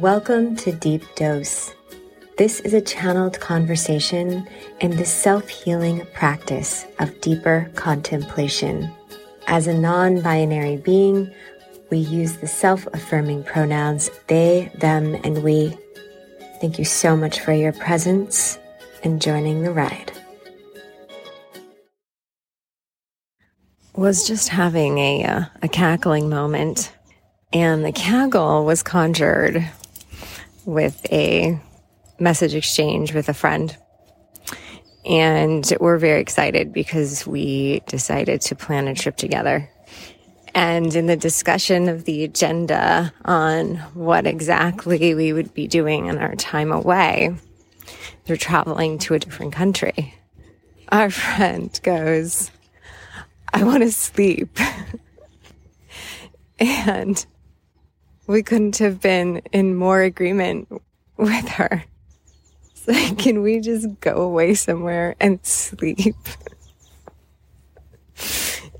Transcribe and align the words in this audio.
Welcome 0.00 0.54
to 0.58 0.70
Deep 0.70 1.02
Dose. 1.16 1.74
This 2.36 2.60
is 2.60 2.72
a 2.72 2.80
channeled 2.80 3.40
conversation 3.40 4.46
in 4.78 4.92
the 4.92 5.04
self 5.04 5.48
healing 5.48 6.06
practice 6.14 6.86
of 7.00 7.20
deeper 7.20 7.68
contemplation. 7.74 8.88
As 9.48 9.66
a 9.66 9.74
non 9.74 10.20
binary 10.20 10.76
being, 10.76 11.28
we 11.90 11.98
use 11.98 12.36
the 12.36 12.46
self 12.46 12.86
affirming 12.92 13.42
pronouns 13.42 14.08
they, 14.28 14.70
them, 14.76 15.16
and 15.24 15.42
we. 15.42 15.76
Thank 16.60 16.78
you 16.78 16.84
so 16.84 17.16
much 17.16 17.40
for 17.40 17.52
your 17.52 17.72
presence 17.72 18.56
and 19.02 19.20
joining 19.20 19.64
the 19.64 19.72
ride. 19.72 20.12
Was 23.96 24.28
just 24.28 24.50
having 24.50 24.98
a, 24.98 25.24
uh, 25.24 25.44
a 25.60 25.66
cackling 25.66 26.28
moment, 26.28 26.92
and 27.52 27.84
the 27.84 27.90
cackle 27.90 28.64
was 28.64 28.84
conjured 28.84 29.68
with 30.68 31.10
a 31.10 31.58
message 32.18 32.54
exchange 32.54 33.14
with 33.14 33.30
a 33.30 33.34
friend. 33.34 33.74
And 35.06 35.72
we're 35.80 35.96
very 35.96 36.20
excited 36.20 36.74
because 36.74 37.26
we 37.26 37.80
decided 37.86 38.42
to 38.42 38.54
plan 38.54 38.86
a 38.86 38.94
trip 38.94 39.16
together. 39.16 39.70
And 40.54 40.94
in 40.94 41.06
the 41.06 41.16
discussion 41.16 41.88
of 41.88 42.04
the 42.04 42.22
agenda 42.22 43.14
on 43.24 43.76
what 43.94 44.26
exactly 44.26 45.14
we 45.14 45.32
would 45.32 45.54
be 45.54 45.66
doing 45.66 46.06
in 46.06 46.18
our 46.18 46.34
time 46.34 46.70
away, 46.70 47.34
they're 48.26 48.36
traveling 48.36 48.98
to 48.98 49.14
a 49.14 49.18
different 49.18 49.54
country. 49.54 50.14
Our 50.90 51.08
friend 51.08 51.80
goes, 51.82 52.50
I 53.54 53.64
want 53.64 53.84
to 53.84 53.90
sleep. 53.90 54.58
and 56.58 57.24
we 58.28 58.42
couldn't 58.42 58.76
have 58.76 59.00
been 59.00 59.40
in 59.52 59.74
more 59.74 60.02
agreement 60.02 60.68
with 61.16 61.48
her 61.48 61.82
It's 62.70 62.86
like, 62.86 63.18
can 63.18 63.42
we 63.42 63.58
just 63.58 63.98
go 64.00 64.20
away 64.20 64.54
somewhere 64.54 65.16
and 65.18 65.44
sleep? 65.44 66.14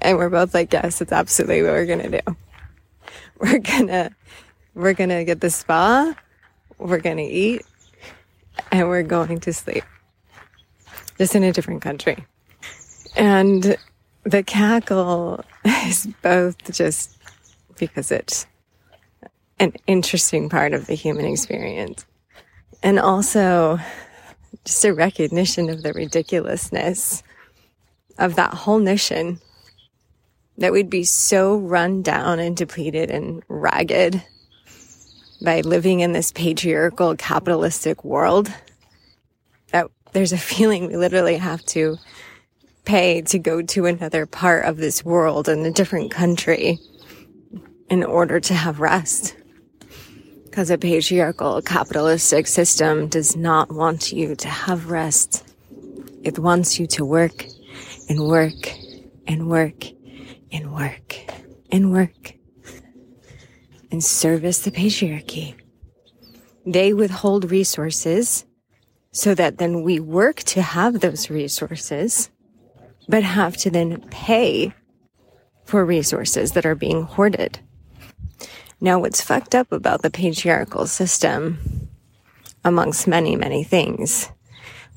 and 0.01 0.19
we're 0.19 0.29
both 0.29 0.55
like, 0.55 0.73
yes, 0.73 1.01
it's 1.01 1.13
absolutely 1.13 1.63
what 1.63 1.73
we're 1.73 1.87
gonna 1.87 2.11
do. 2.11 2.37
We're 3.41 3.59
gonna, 3.59 4.11
we're 4.75 4.95
gonna 4.95 5.25
get 5.25 5.41
the 5.41 5.51
spa, 5.51 6.15
we're 6.77 6.99
gonna 6.99 7.23
eat, 7.23 7.63
and 8.71 8.89
we're 8.89 9.03
going 9.03 9.41
to 9.41 9.53
sleep. 9.53 9.85
Just 11.17 11.35
in 11.35 11.43
a 11.43 11.53
different 11.53 11.81
country. 11.81 12.27
And 13.17 13.77
the 14.25 14.43
cackle 14.43 15.45
is 15.65 16.07
both 16.23 16.71
just 16.73 17.17
because 17.79 18.11
it's 18.11 18.47
an 19.61 19.73
interesting 19.87 20.49
part 20.49 20.73
of 20.73 20.87
the 20.87 20.95
human 20.95 21.25
experience. 21.25 22.07
And 22.83 22.99
also 22.99 23.79
just 24.65 24.85
a 24.85 24.95
recognition 24.95 25.69
of 25.71 25.83
the 25.83 25.93
ridiculousness 25.93 27.23
of 28.19 28.37
that 28.37 28.55
whole 28.55 28.79
notion 28.79 29.41
that 30.59 30.73
we'd 30.73 30.91
be 30.91 31.05
so 31.05 31.57
run 31.57 32.03
down 32.03 32.39
and 32.39 32.57
depleted 32.57 33.11
and 33.11 33.43
ragged 33.49 34.23
by 35.41 35.61
living 35.61 36.01
in 36.01 36.13
this 36.13 36.33
patriarchal 36.33 37.15
capitalistic 37.17 38.05
world 38.05 38.53
that 39.71 39.87
there's 40.13 40.33
a 40.33 40.39
feeling 40.53 40.87
we 40.87 40.97
literally 40.97 41.37
have 41.37 41.65
to 41.65 41.97
pay 42.85 43.21
to 43.23 43.39
go 43.39 43.63
to 43.63 43.87
another 43.87 44.27
part 44.27 44.65
of 44.65 44.79
this 44.79 45.05
world 45.05 45.49
in 45.49 45.65
a 45.65 45.71
different 45.71 46.11
country 46.11 46.79
in 47.91 48.03
order 48.03 48.41
to 48.41 48.55
have 48.55 48.81
rest 48.81 49.37
because 50.59 50.71
a 50.71 50.77
patriarchal 50.77 51.63
capitalistic 51.63 52.49
system 52.49 53.07
does 53.07 53.37
not 53.37 53.71
want 53.71 54.13
you 54.13 54.35
to 54.35 54.49
have 54.49 54.91
rest. 54.91 55.55
It 56.25 56.37
wants 56.37 56.81
you 56.81 56.89
to 56.89 57.05
work 57.05 57.47
and 58.09 58.27
work 58.27 58.69
and 59.29 59.49
work 59.49 59.85
and 60.51 60.75
work 60.75 61.17
and 61.71 61.93
work 61.93 62.35
and 63.93 64.03
service 64.03 64.59
the 64.59 64.73
patriarchy. 64.73 65.55
They 66.67 66.93
withhold 66.93 67.53
resources 67.53 68.45
so 69.13 69.37
that 69.37 69.59
then 69.59 69.85
we 69.85 70.01
work 70.01 70.39
to 70.55 70.61
have 70.61 70.99
those 70.99 71.31
resources, 71.31 72.31
but 73.09 73.23
have 73.23 73.57
to 73.59 73.71
then 73.71 74.01
pay 74.11 74.75
for 75.65 75.85
resources 75.85 76.51
that 76.55 76.67
are 76.67 76.75
being 76.75 77.05
hoarded. 77.05 77.61
Now, 78.81 79.01
what's 79.01 79.21
fucked 79.21 79.57
up 79.57 79.73
about 79.73 80.03
the 80.03 80.11
patriarchal 80.11 80.87
system, 80.87 81.89
amongst 82.65 83.09
many, 83.09 83.35
many 83.35 83.65
things, 83.65 84.31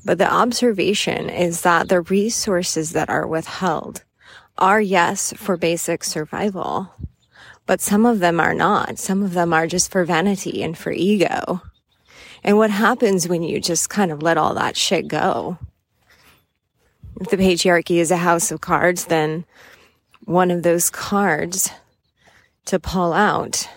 but 0.04 0.18
the 0.18 0.32
observation 0.32 1.28
is 1.28 1.62
that 1.62 1.88
the 1.88 2.00
resources 2.00 2.92
that 2.92 3.08
are 3.08 3.26
withheld 3.26 4.04
are, 4.58 4.80
yes, 4.80 5.32
for 5.36 5.56
basic 5.56 6.04
survival, 6.04 6.94
but 7.66 7.80
some 7.80 8.06
of 8.06 8.20
them 8.20 8.38
are 8.38 8.54
not. 8.54 8.98
Some 8.98 9.22
of 9.22 9.32
them 9.32 9.52
are 9.52 9.66
just 9.66 9.90
for 9.90 10.04
vanity 10.04 10.62
and 10.62 10.76
for 10.76 10.92
ego. 10.92 11.62
And 12.44 12.56
what 12.56 12.70
happens 12.70 13.28
when 13.28 13.42
you 13.42 13.60
just 13.60 13.88
kind 13.88 14.10
of 14.10 14.22
let 14.22 14.36
all 14.36 14.54
that 14.54 14.76
shit 14.76 15.08
go? 15.08 15.58
If 17.20 17.30
the 17.30 17.36
patriarchy 17.36 17.96
is 17.96 18.10
a 18.10 18.16
house 18.16 18.50
of 18.50 18.60
cards, 18.60 19.06
then 19.06 19.44
one 20.24 20.50
of 20.50 20.62
those 20.62 20.90
cards 20.90 21.70
to 22.66 22.78
pull 22.78 23.12
out 23.12 23.68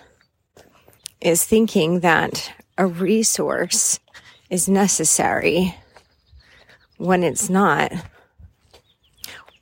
is 1.21 1.43
thinking 1.43 2.01
that 2.01 2.53
a 2.77 2.85
resource 2.85 3.99
is 4.49 4.69
necessary 4.69 5.75
when 6.97 7.23
it's 7.23 7.49
not. 7.49 7.91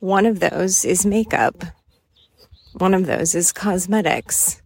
One 0.00 0.26
of 0.26 0.40
those 0.40 0.84
is 0.84 1.06
makeup. 1.06 1.64
One 2.74 2.92
of 2.92 3.06
those 3.06 3.34
is 3.34 3.52
cosmetics. 3.52 4.60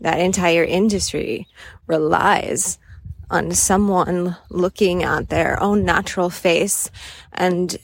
That 0.00 0.20
entire 0.20 0.64
industry 0.64 1.48
relies 1.86 2.78
on 3.30 3.52
someone 3.52 4.36
looking 4.50 5.02
at 5.02 5.28
their 5.28 5.60
own 5.62 5.84
natural 5.84 6.30
face 6.30 6.90
and 7.32 7.76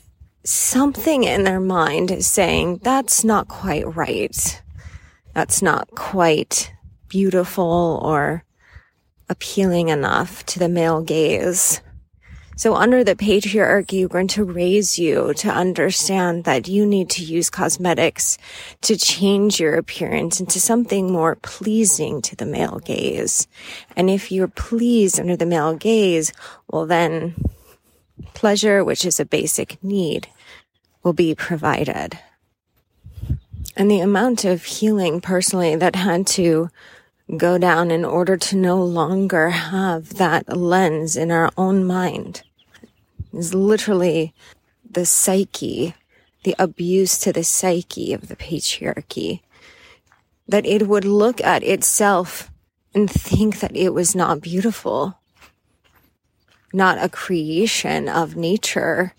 something 0.45 1.25
in 1.25 1.45
their 1.45 1.61
mind 1.61 2.11
is 2.11 2.27
saying, 2.27 2.81
that's 2.83 3.25
not 3.25 3.49
quite 3.49 3.97
right 3.97 4.63
that's 5.35 5.61
not 5.61 5.91
quite 5.91 6.73
beautiful 7.09 8.01
or 8.03 8.45
appealing 9.29 9.89
enough 9.89 10.45
to 10.47 10.59
the 10.59 10.69
male 10.69 11.03
gaze. 11.03 11.81
So 12.57 12.75
under 12.75 13.03
the 13.03 13.17
patriarchy, 13.17 14.03
we're 14.03 14.09
going 14.09 14.29
to 14.29 14.45
raise 14.45 14.97
you 14.97 15.35
to 15.39 15.51
understand 15.51 16.45
that 16.45 16.69
you 16.69 16.87
need 16.87 17.11
to 17.11 17.25
use 17.25 17.51
cosmetics 17.51 18.39
to 18.83 18.97
change 18.97 19.59
your 19.59 19.75
appearance 19.75 20.39
into 20.39 20.61
something 20.61 21.11
more 21.11 21.35
pleasing 21.35 22.23
to 22.23 22.37
the 22.37 22.47
male 22.47 22.79
gaze. 22.79 23.49
And 23.97 24.09
if 24.09 24.31
you're 24.31 24.47
pleased 24.47 25.19
under 25.19 25.37
the 25.37 25.47
male 25.47 25.75
gaze, 25.75 26.33
well 26.71 26.87
then 26.87 27.35
pleasure, 28.35 28.85
which 28.85 29.05
is 29.05 29.19
a 29.19 29.25
basic 29.25 29.83
need, 29.83 30.29
will 31.03 31.13
be 31.13 31.35
provided 31.35 32.21
and 33.77 33.91
the 33.91 34.01
amount 34.01 34.45
of 34.45 34.65
healing 34.65 35.21
personally 35.21 35.77
that 35.77 35.97
had 35.97 36.27
to 36.27 36.71
go 37.37 37.59
down 37.59 37.91
in 37.91 38.05
order 38.05 38.37
to 38.37 38.57
no 38.57 38.83
longer 38.83 39.51
have 39.51 40.15
that 40.15 40.57
lens 40.57 41.17
in 41.17 41.31
our 41.31 41.51
own 41.57 41.85
mind 41.85 42.43
is 43.33 43.55
literally 43.55 44.35
the 44.89 45.05
psyche, 45.05 45.95
the 46.45 46.55
abuse 46.59 47.19
to 47.19 47.33
the 47.33 47.43
psyche 47.43 48.13
of 48.13 48.29
the 48.29 48.37
patriarchy. 48.37 49.41
That 50.47 50.67
it 50.67 50.87
would 50.87 51.05
look 51.05 51.41
at 51.41 51.63
itself 51.63 52.51
and 52.95 53.11
think 53.11 53.61
that 53.61 53.75
it 53.75 53.91
was 53.91 54.15
not 54.15 54.43
beautiful, 54.43 55.19
not 56.73 57.03
a 57.03 57.09
creation 57.09 58.09
of 58.09 58.37
nature, 58.37 59.15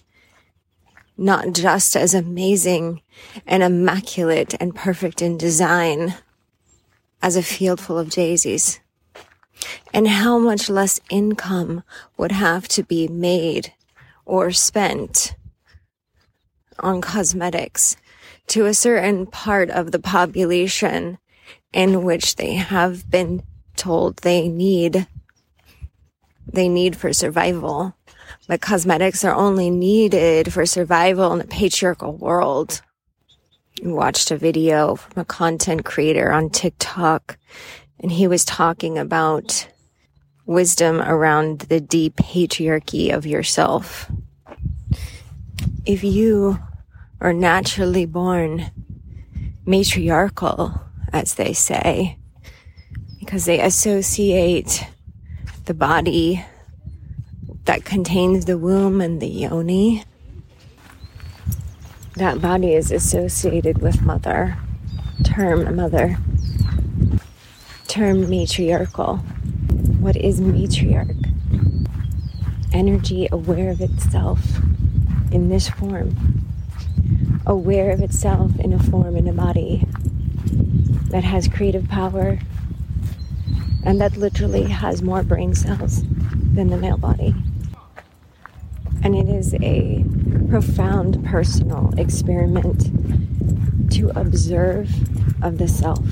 not 1.18 1.54
just 1.54 1.96
as 1.96 2.14
amazing 2.14 3.02
and 3.48 3.64
immaculate 3.64 4.54
and 4.60 4.76
perfect 4.76 5.22
in 5.22 5.38
design 5.38 6.16
as 7.22 7.36
a 7.36 7.44
field 7.44 7.80
full 7.80 7.98
of 7.98 8.10
daisies. 8.10 8.80
And 9.94 10.08
how 10.08 10.38
much 10.38 10.70
less 10.70 11.00
income 11.10 11.84
would 12.18 12.34
have 12.34 12.68
to 12.70 12.84
be 12.84 13.08
made 13.08 13.74
or 14.26 14.52
spent 14.52 15.36
on 16.80 17.00
cosmetics 17.00 17.96
to 18.48 18.66
a 18.66 18.74
certain 18.74 19.26
part 19.26 19.70
of 19.70 19.92
the 19.92 20.00
population 20.00 21.18
in 21.72 22.04
which 22.04 22.36
they 22.36 22.56
have 22.56 23.10
been 23.10 23.44
told 23.76 24.18
they 24.18 24.48
need, 24.48 25.08
they 26.46 26.68
need 26.68 26.96
for 26.96 27.14
survival 27.14 27.96
but 28.48 28.62
cosmetics 28.62 29.24
are 29.24 29.36
only 29.36 29.70
needed 29.70 30.54
for 30.54 30.66
survival 30.66 31.34
in 31.34 31.42
a 31.42 31.46
patriarchal 31.46 32.16
world. 32.16 32.82
I 33.84 33.90
watched 33.90 34.32
a 34.32 34.38
video 34.38 34.96
from 34.96 35.22
a 35.22 35.26
content 35.26 35.86
creator 35.86 36.32
on 36.32 36.50
TikTok 36.50 37.38
and 38.00 38.12
he 38.12 38.28
was 38.28 38.46
talking 38.46 38.98
about 38.98 39.68
wisdom 40.46 41.02
around 41.02 41.62
the 41.62 41.80
deep 41.80 42.16
patriarchy 42.18 43.14
of 43.14 43.26
yourself. 43.26 44.12
If 45.86 46.04
you 46.04 46.60
are 47.20 47.34
naturally 47.34 48.06
born 48.06 48.72
matriarchal, 49.66 50.80
as 51.12 51.36
they 51.36 51.54
say, 51.54 52.18
because 53.20 53.46
they 53.46 53.60
associate 53.60 54.86
the 55.66 55.74
body 55.74 56.46
that 57.66 57.84
contains 57.84 58.46
the 58.46 58.58
womb 58.58 59.02
and 59.02 59.22
the 59.22 59.28
yoni. 59.28 60.04
That 62.16 62.42
body 62.42 62.74
is 62.74 62.92
associated 62.92 63.82
with 63.82 64.02
mother, 64.02 64.58
term 65.24 65.76
mother, 65.76 66.18
term 67.88 68.30
matriarchal. 68.30 69.18
What 70.00 70.16
is 70.16 70.40
matriarch? 70.40 71.32
Energy 72.72 73.28
aware 73.32 73.72
of 73.72 73.82
itself 73.82 74.42
in 75.32 75.50
this 75.50 75.68
form, 75.70 76.46
aware 77.46 77.92
of 77.92 78.02
itself 78.02 78.58
in 78.60 78.74
a 78.74 78.80
form, 78.84 79.16
in 79.16 79.28
a 79.28 79.34
body 79.34 79.86
that 81.10 81.24
has 81.24 81.48
creative 81.48 81.88
power 81.88 82.40
and 83.84 84.02
that 84.02 84.18
literally 84.18 84.64
has 84.64 85.02
more 85.02 85.24
brain 85.24 85.54
cells 85.54 86.04
than 86.54 86.70
the 86.70 86.78
male 86.78 86.98
body. 86.98 87.36
Is 89.46 89.54
a 89.62 90.04
profound 90.50 91.24
personal 91.24 91.94
experiment 92.00 92.82
to 93.92 94.10
observe 94.20 94.90
of 95.44 95.60
the 95.60 95.68
self. 95.68 96.04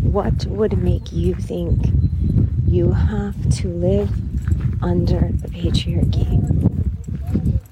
What 0.00 0.46
would 0.46 0.78
make 0.78 1.12
you 1.12 1.34
think 1.34 1.88
you 2.66 2.92
have 2.92 3.50
to 3.56 3.68
live 3.68 4.10
under 4.82 5.28
the 5.30 5.48
patriarchy? 5.48 6.40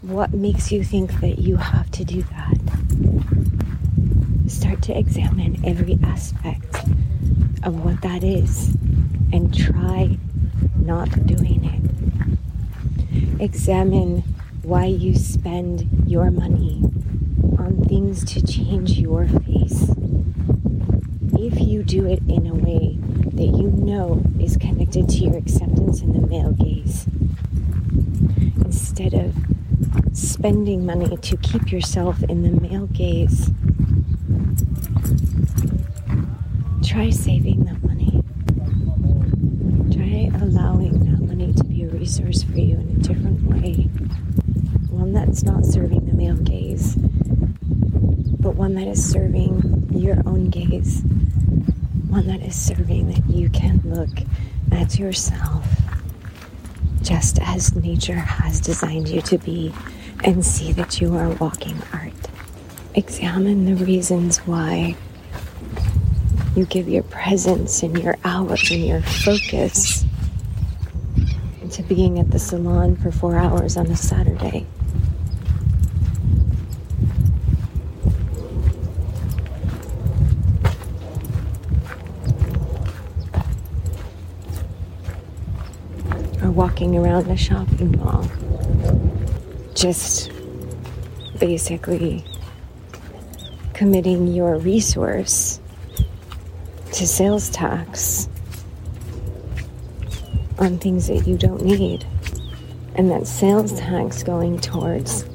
What 0.02 0.34
makes 0.34 0.70
you 0.70 0.84
think 0.84 1.18
that 1.20 1.38
you 1.38 1.56
have 1.56 1.90
to 1.92 2.04
do 2.04 2.22
that? 2.22 2.58
Start 4.50 4.82
to 4.82 4.98
examine 4.98 5.58
every 5.64 5.98
aspect 6.02 6.84
of 7.62 7.82
what 7.82 8.02
that 8.02 8.22
is 8.22 8.74
and 9.32 9.56
try 9.56 10.18
not 10.76 11.26
doing 11.26 11.64
it. 11.64 11.85
Examine 13.38 14.22
why 14.62 14.86
you 14.86 15.14
spend 15.14 15.86
your 16.06 16.30
money 16.30 16.82
on 17.58 17.84
things 17.86 18.24
to 18.24 18.44
change 18.44 18.98
your 18.98 19.26
face. 19.26 19.90
If 21.38 21.60
you 21.60 21.82
do 21.82 22.06
it 22.06 22.22
in 22.28 22.46
a 22.46 22.54
way 22.54 22.98
that 23.34 23.56
you 23.58 23.70
know 23.70 24.22
is 24.40 24.56
connected 24.56 25.08
to 25.10 25.16
your 25.16 25.36
acceptance 25.36 26.00
in 26.00 26.12
the 26.12 26.26
male 26.26 26.52
gaze, 26.52 27.06
instead 28.64 29.12
of 29.14 29.34
spending 30.12 30.86
money 30.86 31.16
to 31.16 31.36
keep 31.36 31.70
yourself 31.70 32.22
in 32.24 32.42
the 32.42 32.60
male 32.60 32.86
gaze, 32.86 33.50
try 36.82 37.10
saving 37.10 37.64
that 37.64 37.82
money 37.84 38.22
Try 39.92 40.30
allowing 40.40 40.98
that 41.10 41.20
money 41.26 41.52
to 41.52 41.64
be 41.64 41.84
a 41.84 41.88
resource 41.88 42.42
for 42.42 42.58
you 42.58 42.74
in 42.74 42.88
a 42.88 43.02
different 43.02 43.42
way. 43.44 43.84
One 44.90 45.12
that's 45.36 45.44
not 45.44 45.66
serving 45.66 46.06
the 46.06 46.14
male 46.14 46.36
gaze, 46.36 46.96
but 46.96 48.54
one 48.54 48.74
that 48.74 48.88
is 48.88 49.04
serving 49.04 49.86
your 49.92 50.16
own 50.24 50.48
gaze. 50.48 51.02
One 52.08 52.26
that 52.28 52.40
is 52.40 52.56
serving 52.58 53.10
that 53.10 53.28
you 53.28 53.50
can 53.50 53.82
look 53.84 54.08
at 54.72 54.98
yourself 54.98 55.66
just 57.02 57.38
as 57.42 57.76
nature 57.76 58.14
has 58.14 58.62
designed 58.62 59.08
you 59.08 59.20
to 59.20 59.36
be 59.36 59.74
and 60.24 60.42
see 60.42 60.72
that 60.72 61.02
you 61.02 61.14
are 61.14 61.28
walking 61.28 61.82
art. 61.92 62.14
Examine 62.94 63.66
the 63.66 63.84
reasons 63.84 64.38
why 64.38 64.96
you 66.56 66.64
give 66.64 66.88
your 66.88 67.02
presence 67.02 67.82
and 67.82 68.02
your 68.02 68.16
hours 68.24 68.70
and 68.70 68.86
your 68.86 69.02
focus 69.02 70.06
to 71.72 71.82
being 71.82 72.18
at 72.18 72.30
the 72.30 72.38
salon 72.38 72.96
for 72.96 73.12
four 73.12 73.36
hours 73.36 73.76
on 73.76 73.88
a 73.88 73.96
Saturday. 73.96 74.66
Or 86.42 86.45
walking 86.56 86.96
around 86.96 87.30
a 87.30 87.36
shopping 87.36 87.92
mall. 87.98 88.26
Just 89.74 90.32
basically 91.38 92.24
committing 93.74 94.26
your 94.26 94.56
resource 94.56 95.60
to 96.92 97.06
sales 97.06 97.50
tax 97.50 98.30
on 100.58 100.78
things 100.78 101.08
that 101.08 101.26
you 101.26 101.36
don't 101.36 101.62
need. 101.62 102.06
And 102.94 103.10
that 103.10 103.26
sales 103.26 103.78
tax 103.78 104.22
going 104.22 104.58
towards 104.58 105.26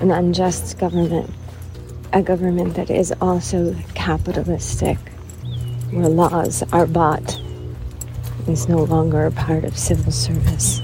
an 0.00 0.10
unjust 0.10 0.76
government, 0.76 1.30
a 2.12 2.20
government 2.20 2.74
that 2.74 2.90
is 2.90 3.14
also 3.20 3.76
capitalistic, 3.94 4.98
where 5.92 6.08
laws 6.08 6.64
are 6.72 6.86
bought, 6.86 7.40
is 8.48 8.68
no 8.68 8.84
longer 8.84 9.26
a 9.26 9.30
part 9.30 9.64
of 9.64 9.76
civil 9.76 10.12
service. 10.12 10.80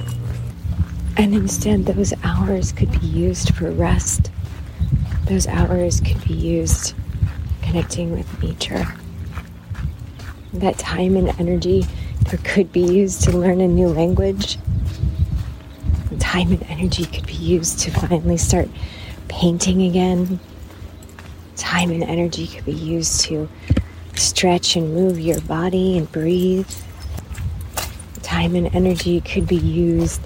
And 1.16 1.34
instead, 1.34 1.86
those 1.86 2.12
hours 2.24 2.72
could 2.72 2.90
be 3.00 3.06
used 3.06 3.54
for 3.54 3.70
rest. 3.70 4.30
Those 5.26 5.46
hours 5.46 6.00
could 6.00 6.22
be 6.24 6.34
used 6.34 6.94
connecting 7.62 8.12
with 8.12 8.42
nature. 8.42 8.86
That 10.52 10.78
time 10.78 11.16
and 11.16 11.28
energy 11.40 11.86
or 12.32 12.38
could 12.38 12.72
be 12.72 12.80
used 12.80 13.22
to 13.24 13.36
learn 13.36 13.60
a 13.60 13.68
new 13.68 13.88
language. 13.88 14.58
Time 16.18 16.52
and 16.52 16.62
energy 16.68 17.04
could 17.04 17.26
be 17.26 17.34
used 17.34 17.80
to 17.80 17.90
finally 17.90 18.36
start 18.36 18.68
painting 19.28 19.82
again. 19.82 20.38
Time 21.56 21.90
and 21.90 22.02
energy 22.02 22.46
could 22.46 22.64
be 22.64 22.72
used 22.72 23.22
to 23.22 23.48
stretch 24.14 24.76
and 24.76 24.94
move 24.94 25.18
your 25.18 25.40
body 25.42 25.98
and 25.98 26.10
breathe. 26.12 26.68
Time 28.32 28.54
and 28.54 28.74
energy 28.74 29.20
could 29.20 29.46
be 29.46 29.56
used 29.56 30.22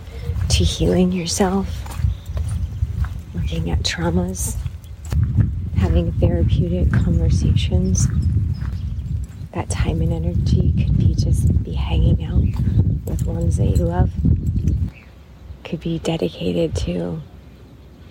to 0.51 0.63
healing 0.63 1.11
yourself, 1.11 1.99
looking 3.35 3.69
at 3.69 3.81
traumas, 3.81 4.57
having 5.77 6.13
therapeutic 6.13 6.93
conversations. 6.93 8.07
That 9.55 9.69
time 9.71 10.01
and 10.03 10.13
energy 10.13 10.73
could 10.79 10.97
be 10.97 11.17
just 11.17 11.65
be 11.65 11.73
hanging 11.73 12.25
out 12.25 12.45
with 13.07 13.27
ones 13.27 13.57
that 13.57 13.77
you 13.77 13.85
love. 13.85 14.13
Could 15.65 15.81
be 15.81 15.99
dedicated 15.99 16.77
to 16.77 17.21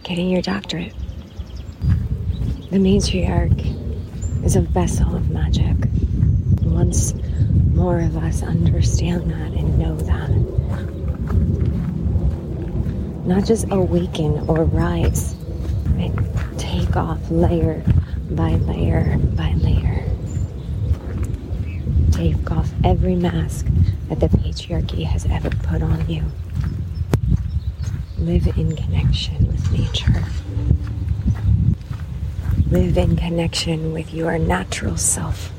getting 0.04 0.30
your 0.30 0.42
doctorate. 0.42 0.94
The 2.70 2.80
matriarch 2.80 4.44
is 4.44 4.58
a 4.58 4.62
vessel 4.62 5.16
of 5.16 5.30
magic. 5.30 5.78
Once 6.64 7.14
more 7.76 8.00
of 8.00 8.18
us 8.18 8.42
understand 8.42 9.30
that 9.30 9.52
and 9.52 9.78
know 9.78 9.96
that 9.98 10.30
not 13.28 13.46
just 13.46 13.66
awaken 13.72 14.44
or 14.50 14.64
rise 14.64 15.34
and 15.98 16.18
take 16.58 16.96
off 16.96 17.20
layer 17.30 17.84
by 18.32 18.56
layer 18.56 19.18
by 19.36 19.54
layer 19.54 20.06
take 22.16 22.50
off 22.50 22.72
every 22.86 23.16
mask 23.16 23.68
that 24.08 24.22
the 24.22 24.28
patriarchy 24.28 25.04
has 25.04 25.26
ever 25.26 25.50
put 25.50 25.82
on 25.82 26.08
you. 26.10 26.24
Live 28.18 28.48
in 28.58 28.76
connection 28.76 29.48
with 29.48 29.72
nature. 29.72 30.24
Live 32.72 32.98
in 32.98 33.18
connection 33.18 33.92
with 33.92 34.14
your 34.14 34.38
natural 34.40 34.96
self. 34.96 35.52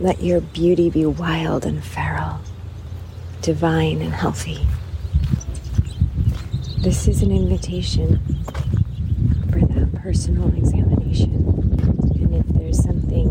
Let 0.00 0.22
your 0.22 0.40
beauty 0.40 0.88
be 0.88 1.04
wild 1.04 1.66
and 1.66 1.84
feral, 1.84 2.40
divine 3.42 4.00
and 4.00 4.14
healthy. 4.14 4.66
This 6.78 7.06
is 7.06 7.20
an 7.20 7.30
invitation 7.30 8.18
for 9.52 9.60
that 9.60 9.92
personal 9.96 10.48
examination. 10.56 11.34
And 12.14 12.34
if 12.34 12.46
there's 12.46 12.82
something 12.82 13.28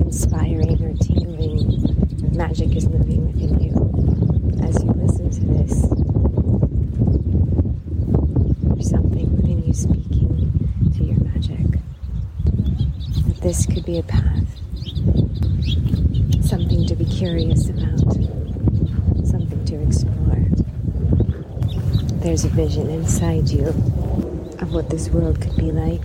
inspiring 0.00 0.82
or 0.82 0.94
tingling, 0.96 2.34
magic 2.34 2.74
is 2.74 2.88
moving 2.88 3.11
this 13.52 13.66
could 13.66 13.84
be 13.84 13.98
a 13.98 14.02
path, 14.02 14.48
something 16.42 16.86
to 16.86 16.94
be 16.94 17.04
curious 17.04 17.68
about, 17.68 18.14
something 19.26 19.62
to 19.66 19.74
explore. 19.82 20.42
There's 22.22 22.46
a 22.46 22.48
vision 22.48 22.88
inside 22.88 23.50
you 23.50 23.66
of 23.66 24.72
what 24.72 24.88
this 24.88 25.10
world 25.10 25.38
could 25.42 25.54
be 25.56 25.70
like. 25.70 26.00